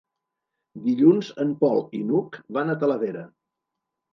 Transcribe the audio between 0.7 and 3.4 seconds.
Dilluns en Pol i n'Hug van a Talavera.